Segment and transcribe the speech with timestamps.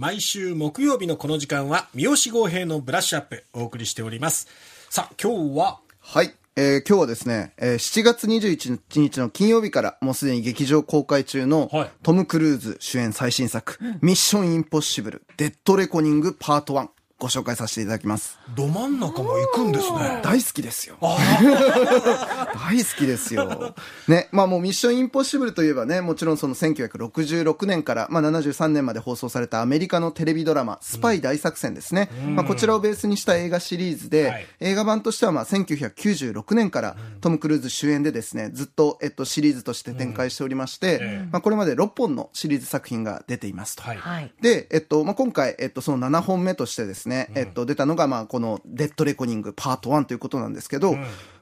[0.00, 4.46] 毎週木曜日のこの時間は三好豪平のブラッシュアップお送りしております。
[4.90, 5.80] さあ今日は？
[5.98, 6.32] はい。
[6.54, 11.90] えー今日はですね、えー7月21日の金曜日からもうすでに劇場公開中のはい。
[12.04, 16.88] トム・クルーズ主演最新作、ミッション・インポッシブル、デッド・レコニングパート1
[17.18, 18.38] ご紹介させていただきます。
[18.54, 20.96] ど真ん中も行くんですね大好きですよ。
[21.02, 23.74] 大好きですよ。
[24.06, 32.08] ね、まあもうミッションインポッシブルといえばね、もちろんその1966年から、まあ73年まで放送されたアメリカのテレビドラマ、スパイ大作戦ですね。
[32.36, 43.82] まあこちらをベースにした映画シリーズで、はい映画版としてはまあ1996年からトム・クルーズ主演でですね、ずっと、えっと、シリーズとして展開しておりまして、ええまあこれまで6本のシリーズ作品が出ていますと。
[43.82, 44.32] はいはい。
[44.40, 50.96] で、えっと、まあ、今回、えっと、その7本目としてですね、えっと、出たのが、まあ、この、デッドレコニングパート1ということなんですけど、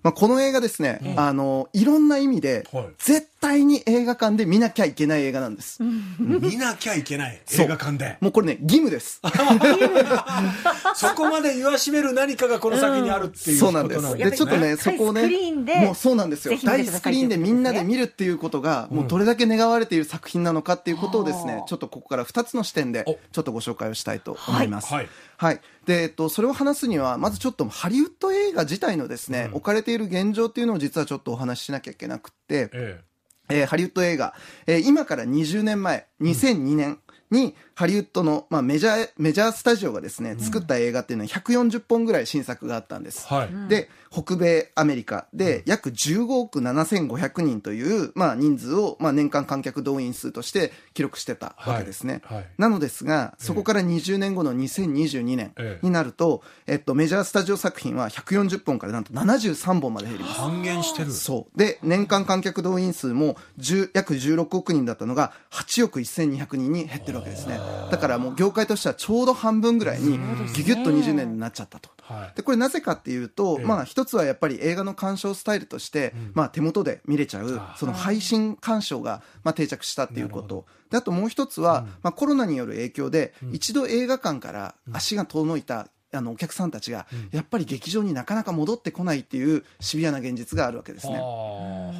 [0.07, 5.83] まあ、この映画ですね、あの、いろんな意味ではい、絶対に映画館で見なきゃいけない映画なんです。
[6.21, 7.43] 見なきゃいけない。
[7.59, 8.17] 映画館で。
[8.21, 9.21] もうこれね、義務です。
[10.95, 14.31] そこまで言わしめる何かがこの先にあるっていうそうことなんです。
[14.31, 16.57] で、ちょっとね、そこをね、大スクリーンでもうそうなんですよ。
[16.63, 24.93] 大スクリーンでみんなで見るっていうことが、もうどれだけ願われている作品なのかっていうことをですね、ちょっとここから2つの視点でお、ちょっとご紹介をしたいと思います。
[24.93, 25.09] はい。
[25.37, 25.61] はい。
[25.87, 33.01] で、えっと、それを話すには、まずちょっとハリウッド映画自体のですね、置かれている現状っていうのを実はちょっとお話ししなきゃいけなくって、え
[33.49, 33.63] え。
[33.63, 34.35] ーハリウッド映画、
[34.67, 36.99] えー今から20年前、2002年
[37.31, 43.29] に、ハリウッドの、まあ、メジャー、メジャースタジオがですね、作った映画っていうのは140本ぐらい新作があったんです。
[43.31, 52.23] えはいで、北米アメリカで約15億7500人という、まあ、人数を、まあ、年間観客動員数として記録してたわけですね。
[52.25, 60.41] はいはいなのですが、そこから20年後の2022年ええになると、えっと、メジャースタジオ作品は140本からなんと73本まで減ります。
[60.41, 61.59] 半減してるそう。
[61.59, 67.66] で、年間観客動員数も10約16億人だったのが8億1200人に減ってるわけですね。
[67.91, 71.91] だからもう業界としてはちょうど半分ぐらいにギュギュッと20年になっちゃったと。
[72.03, 72.37] はい。
[72.37, 73.65] で、これなぜかっていうと、ええ。
[73.65, 80.67] まあ一つはやっぱり映画の鑑賞スタイルとして、まあ手元で見れちゃうあ、その配信鑑賞がまあ定着したっていうこと。
[80.91, 91.19] で、あともう一つは、まあコロナによる影響で、一度映画館から足が遠のいた、あのお客さんたちが、やっぱり劇場になかなか戻ってこないっていうシビアな現実があるわけですね。
[91.21, 91.93] あ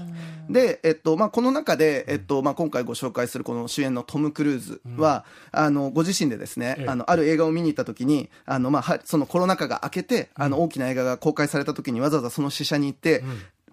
[0.49, 13.25] で、えっと、まあ、この中で、えっと、まあ、今回ご紹介するこの主演のトム・クルーズは、あの、ご自身でですねええ、あの、ある映画を見に行った時に、あの、まあ、はそのコロナ禍が明けて、あの、大きな映画が公開された時にわざわざその試写に行って、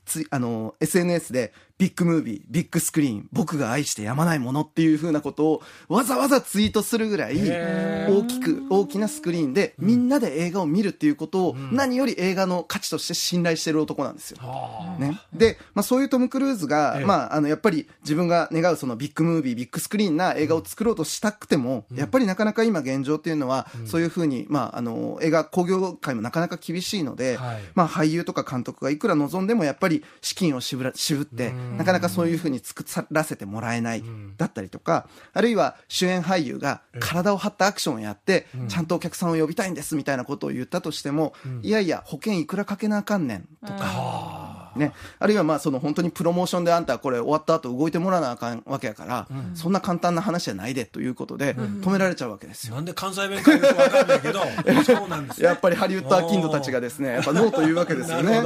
[0.05, 14.37] ついあの、SNS で、ビッグムービー、ビッグスクリーン、僕が愛してやまないものっていう風なことをわざわざツイートするぐらいへ大きく、大きなスクリーンでみんなで映画を見るっていうことを何より映画の価値として信頼してる男なんですよ。
[14.41, 14.95] あ。
[14.99, 17.05] ね、で、まあ、そういうトム・クルーズが、ええ。
[17.05, 27.61] まあ、あのやっぱり自分が願うそのビッグムービービッグスクリーンな映画を作ろうとしたくても、やっぱりなかなか今現状っていうのは、そういうふうに、まあ、あの映画興行界もなかなか厳しいので、はい。
[27.75, 34.03] まあ、俳優とか監督がいくら望んでもやっぱり資金を渋ら渋って、なかなかそういうふうに作らせてもらえない、
[34.37, 44.62] だったりとかあるいは主演俳優が体を張ったアクションをやって、ちゃんとお客さんを呼びたいんですみたいなことを言ったとしても、いやいや保険いくらかけなあかんねんとか。
[44.75, 52.75] ね、あるいはまあその本当にプロモーションであんたはこれ終わった後動いてもらわなあかんわけやから、そんな簡単な話じゃないでということで止められちゃうわけですよ。
[52.75, 54.39] なんで関西弁か言うと分かんないけど
[54.83, 55.47] そうなんですね。
[55.47, 58.41] やっぱりハリウッドアキンドたちがですね、やっぱノーというわけですよね。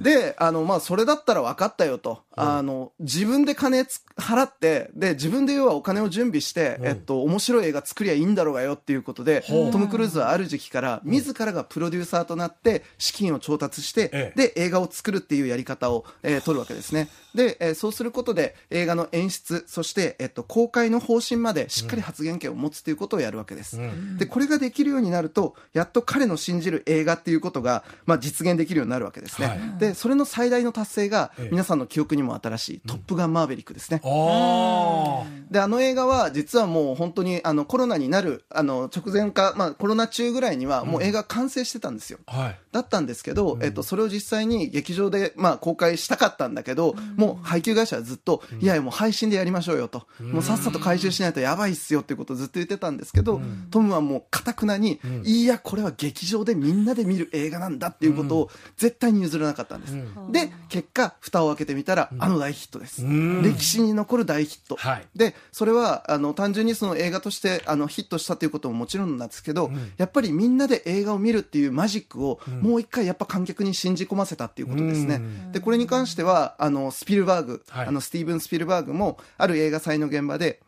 [0.00, 2.22] で、あの、まあ、それだったら分かったよと。
[2.36, 14.48] あの、自分で金つ払って、で、自分で要はお金を準備して、えっと、面白い映画作りゃいいんだろうがよっていうことで、トム・クルーズはある時期から、自らがプロデューサーとなって、資金を調達してえ、え。
[14.48, 17.08] で、映画を作るっていうやり方を、えー取るわけですね。
[17.34, 23.78] で、えーそうすることで、映画の演出、そして、えっと、公開の方針までしっかり発言権を持つということをやるわけです。
[24.18, 29.46] で、これができるようになると、やっと彼の信じる映画っていうことが、まあ、実現できるようになるわけですね。
[29.48, 34.00] はいで、それの最大の達成がええ、皆さんの記憶にも新しい、トップガンマーヴェリックですね。
[34.04, 42.18] あで、あの映画は、実はもう本当に、あの、コロナになる、あの、直前か、まあ、コロナ中ぐらいには、もう映画完成してたんですよ。
[42.26, 53.40] あはいだったんですけど、えっと、それを実際に劇場で、まあ、公開したかったんだけど、もう配給会社はずっと、いやいや、もう配信でやりましょうよと、もうさっさと回収しないとやばいっすよっていうことをずっと言ってたんですけど、
[53.70, 59.96] トムはもう、かたくなに、いや、これは劇場でみんなで見る映画なんだっていうことを、絶対に譲らなかったんです。
[60.30, 63.04] で、結果、蓋を開けてみたら、あの大ヒットです。
[63.04, 63.42] ん。
[63.42, 64.76] 歴史に残る大ヒット。
[64.76, 65.06] はい。
[65.14, 75.20] で、それは、あの、単純にその映画として、あの、ヒットしたということももちろんなんですけど、やっぱりみんなで映画を見るっていうマジックを、もう一回やっぱ観客に信じ込ませたっていうことですね。
[75.52, 77.86] で、これに関しては、あの、スピルバーグ、はい。
[77.86, 80.60] あの、スティーブン・スピルバーグも、ある映画祭の現場で、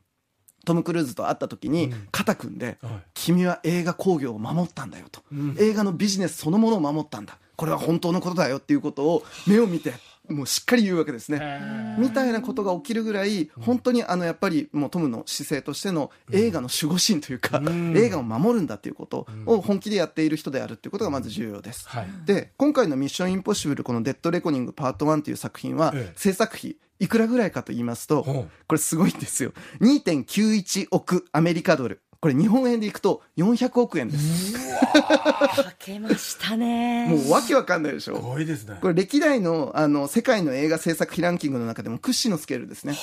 [0.65, 2.93] トム・クルーズと会った時に肩組んで、はい。
[3.15, 5.23] 君は映画工業を守ったんだよと、
[5.59, 7.39] 映画のビジネスそのものを守ったんだ。
[7.57, 9.93] これは本当のことだよっていうことを目を見て
[10.29, 11.97] もうしっかり言うわけですね。
[11.99, 17.63] みたいなことが起きるぐらい、本当にあのやっぱりもうトムの姿勢としての映画の守護神というか、
[17.95, 21.89] 映画を守るんだっていうことを本気でやっている人であるっていうことがまず重要です。
[21.89, 29.53] はいで、今回のミッションインポッシブル、このデッドレコニングパート1という作品はええ、制作費、いくらぐらいかと言いますと、これすごいんですよ。
[29.81, 32.01] 2.91億アメリカドル。
[32.21, 34.55] これ日本円でいくと400億円です。
[34.55, 37.07] かけましたね。
[37.09, 38.19] もうわけわかんないでしすょ。
[38.19, 38.77] ごいですね。
[38.81, 42.97] これ歴代のあの世界の映画制作費ランキングの中でも屈指のスケールですね。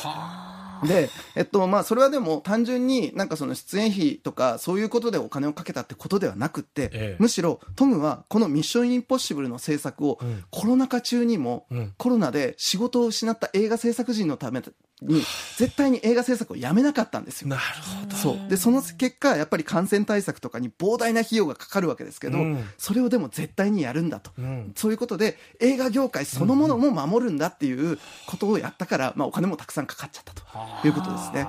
[0.83, 14.61] で、えっと、まあ、それはでも単純になんかその出演費とかそういうことでお金をかけたってことではなくって、ええむしろトムはこのミッションインポッシブルの制作をんコロナ禍中にも、うんコロナで仕事を失った映画制作人のため
[15.01, 15.21] に
[15.57, 17.49] 絶対に映画制作をやめなかったんですよ。
[17.49, 17.61] なる
[18.01, 18.15] ほど。
[18.15, 18.49] そう。
[18.49, 24.31] で、その結果、やっぱり感染対策とかに膨大な費用がかかるわけですけど、うんそれをでも絶対にやるんだと。
[24.37, 31.45] うんそういうことで、映画業界そのものも守るんだっていうことをやったから、まあお金もたくさんかかっちゃったということですね。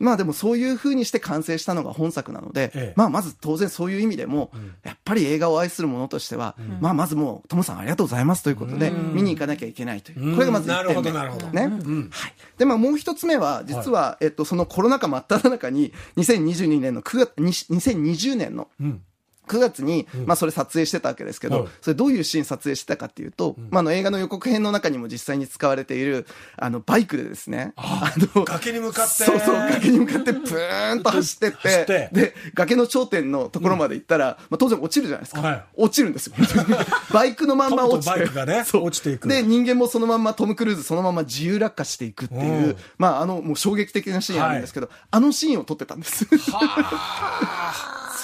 [0.00, 4.50] まあでもそういう風にして完成したのが本作なので、ええまあまず当然そういう意味でも、
[4.82, 10.34] やっぱり映画を愛する者としては、まあまずもう、トムさんありがとうございますということで、見に行かなきゃいけないという。
[10.34, 10.94] これがまず1点目。
[10.94, 12.08] なるほどなるほどね。
[12.10, 12.34] はい。
[12.58, 19.02] で、まあもう一つ目は、実は、えっと、そのコロナ禍真っ只中に、2022年の9月、に2020年のうん。
[19.50, 21.68] 9月に、まあそれ撮影してたわけですけど、はい。
[21.80, 26.26] それどういうシーン撮影してたかっていうと、まああの映画の予告編の中にも実際に使われている、
[26.56, 29.24] あのバイクでですね、あの崖に向かって。
[29.24, 35.40] そうそう、崖に向かってプーンと走ってってて、で、崖の頂点のところまで行ったら、まあ当然落ちるじゃないですか。
[35.40, 35.64] はい。
[35.74, 36.34] 落ちるんですよ。
[37.12, 38.12] バイクのまんま落ちて。
[38.12, 38.84] トムとバイクがねそう。
[38.84, 39.28] 落ちていく。
[39.28, 42.76] で、人間もそのまんまトム・クルーズそのまま自由落下していくっていう、うん。
[42.98, 46.26] まああの、もう衝撃的なシーンあるんですけど、あのシーンを撮ってたんです。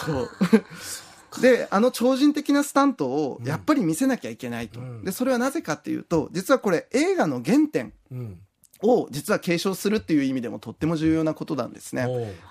[0.05, 0.31] そう。
[1.41, 4.81] で、あの超人的なスタントをやっぱり見せなきゃいけないと。
[5.05, 8.41] で、それはなぜかっていうと、実はこれ映画の原点うん。
[8.82, 12.06] を実は継承するっていう意味でもとっても重要なことなんですね。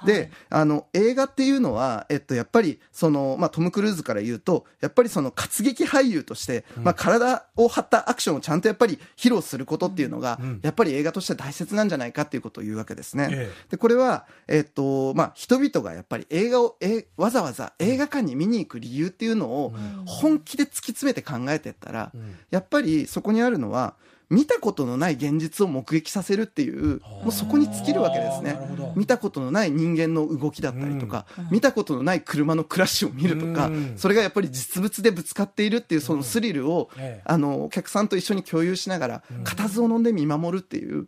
[0.05, 13.29] で、あの、映画っていうのは、えっと、やっぱり、その、まあ、トム・クルーズから言うと、やっぱりその活劇俳優として、まあ、体を張ったアクションをちゃんとやっぱり披露することっていうのが、やっぱり映画として大切なんじゃないかっていうことを言うわけですね。
[13.31, 19.73] えで、これは、えっと、まあ、人々がやっぱり映画を、えわざわざ映画館に見に行く理由っていうのを、
[20.05, 22.11] 本気で突き詰めて考えてったら、
[22.49, 23.95] やっぱりそこにあるのは、
[24.29, 28.57] 見たことのない現実を目撃させるっていう、もうそこに尽きるわけですね。
[28.95, 41.07] 見たことのない人間の動きだったりとか、見たことのない車のクラッシュを見るとかうん、それがやっぱり実物でぶつかっているっていうそのスリルをええ、あの、お客さんと一緒に共有しながら、固唾を飲んで見守るっていう、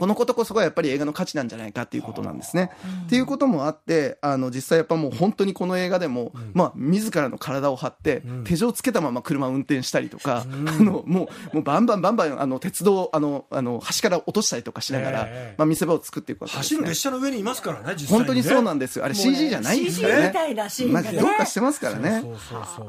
[0.00, 2.70] このことこそがやっぱり映画の価値なんじゃないかっていうことなんですね。
[3.04, 16.76] っていうこともあって、あの、実際やっぱもう本当にこの映画でも、まあ、自らの体を張って、手錠つけたまま車を運転したりとか、 あの、もう、もうバンバンバンバン、あの、鉄道を、あの、あの、端から落としたりとかしながら、ええまあ、見せ場を作っていくわけです、ね。
[16.78, 18.08] 走る列車の上にいますからね、実際に、ね。
[18.08, 19.04] 本当にそうなんですよ。
[19.04, 20.28] あれ CG じゃないんですよ CG ね。
[20.28, 22.24] みたいなシーンまあ、がねどうかしてますからね。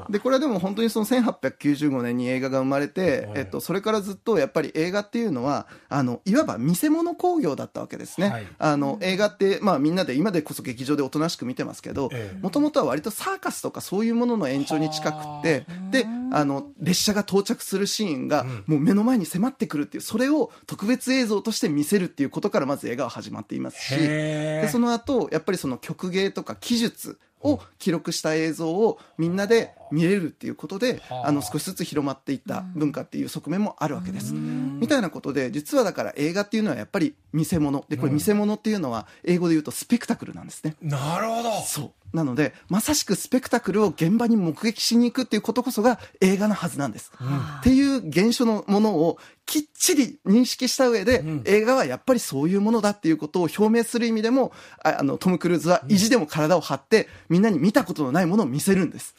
[0.10, 8.30] で、これはでも本当にその1895年に映画が生まれて、えっと、それからずっとやっぱり映画っていうのは、あの、いわば見せ物興行だったわけですね。
[8.30, 8.48] はい。
[8.58, 34.34] あの、映画って、まあみんなで今でこそ劇場でおとなしく見てますけどええ、もともとは割とサーカスとかそういうものの延長に近くって、で、あの、列車が到着するシーンがもう目の前に迫ってくるっていう、それを特別映像として見せるっていうことからまず映画は始まっていますし、でその後、やっぱりその曲芸とか技術を記録した映像をみんなで見れるっていうことで、はああの少しずつ広まっていった文化っていう側面もあるわけです。
[34.34, 37.86] みたいなことで、実はだから映画っていうのはやっぱり見せ物。
[37.90, 40.76] で、これ見せ物っていうのは英語で言うとスペクタクルなんですね。
[40.82, 41.52] なるほど。
[41.62, 41.92] そう。
[42.14, 47.12] なので、まさしくスペクタクルを現場に目撃しに行くっていうことこそが映画のはずなんです。
[47.60, 54.52] っていう現象のものをきっちり認識した上で、映画はやっぱりそういうものだっていうことを表明する意味でも、
[54.84, 59.16] ああの、トム・クルーズは意地でも体を張って、みんなに見たことのないものを見せるんです。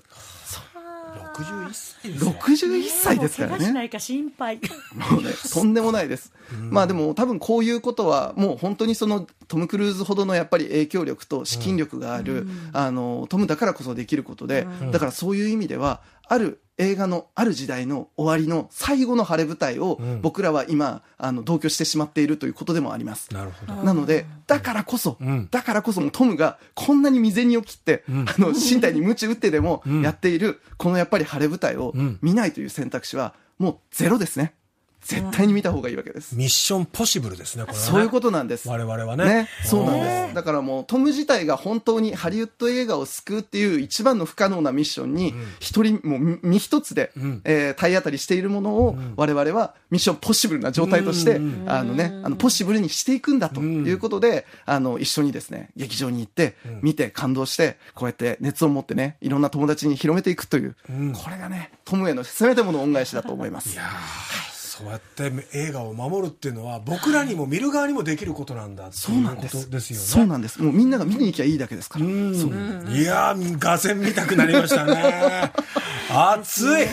[1.32, 2.30] 61歳ですね。
[2.30, 3.58] 61歳ですからね。
[3.58, 4.56] もう怪我しないか心配。
[4.56, 6.32] もうね、とんでもないです。
[6.70, 16.00] まあでも多分こういうことはもう本当にそのトム・クルーズほどのやっぱり影響力と資金力がある、あの、トムだからこそできることで、だからそういう意味では、
[16.32, 23.32] ある映画のある時代の終わりの最後の晴れ舞台を僕らは今、あの、同居してしまっているということでもあります。
[23.34, 23.74] なるほど。
[23.74, 25.48] なので、だからこそ、ん。
[25.50, 32.18] だからこそもうトムがこんなに未然にを切って、あの、身体に鞭打ってでもやっている、このやっぱり晴れ舞台をん。
[32.22, 34.54] 見ないという選択肢はもうゼロですね。
[35.04, 36.36] 絶対に見た方がいいわけです。
[36.36, 37.90] ミッションポシブルですね、これはね。
[37.90, 38.68] そういうことなんです。
[38.68, 39.24] 我々はね。
[39.24, 40.34] ね、そうなんへでーす。
[40.34, 63.76] だからもうトム自体が本当にハリウッド映画を救うっていう一番の不可能なミッションに、一人、もう身一つで、んえー体当たりしているものを、我々はミッションポッシブルな状態として、うんあのね、あの、ポッシブルにしていくんだということで、あの、一緒にですね、劇場に行って、見て感動して、こうやって熱を持ってね、いろんな友達に広めていくという、んこれがね、トムへのせめてもの恩返しだと思いますい。
[63.76, 69.66] やーそうやって映画を守るっていうのは僕らにも見る側にもできることなんだってそういうこなんです。
[69.66, 70.02] とですよね。
[70.02, 70.62] そうなんです。
[70.62, 72.06] もうみんなが見に行きゃいいだけですから。
[72.06, 75.52] うんいやー、画線見たくなりましたね。
[76.08, 76.86] 暑い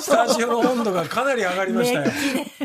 [0.00, 2.12] スタジオの温度がかなり上がりましたよ。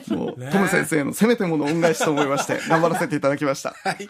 [0.09, 3.75] もう、ねトム先生のせめてもの恩返しと思いまして、頑張らせていただきました。
[3.83, 4.09] はい。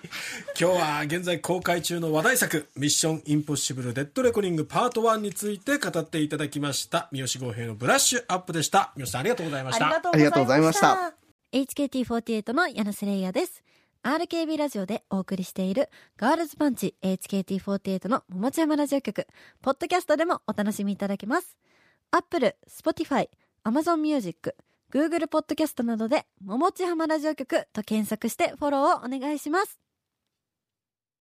[0.60, 7.08] 今日は現在公開中の話題作、ミッションインポッシブルデッドレコニングパート1について語っていただきました。
[7.12, 8.92] 三好豪平のブラッシュアップでした。
[8.96, 9.88] 三好さんありがとうございました。
[9.88, 11.14] あありがとうございました。
[11.52, 13.64] HKT48 の柳瀬玲也です。
[14.04, 19.28] RKB ラジオでお送りしているガールズパンチ HKT48 の桃地山ラジオ局、
[19.62, 21.58] ポッドキャストでもお楽しみいただけます。
[22.12, 23.30] Apple、Spotify、
[23.66, 24.56] Amazon Music、
[24.92, 29.89] Google ポッドキャストなどで桃地浜ラジオ局と検索してフォローをお願いします。